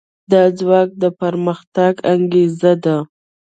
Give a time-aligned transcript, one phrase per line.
[0.31, 2.97] دا ځواک د پرمختګ انګېزه ده.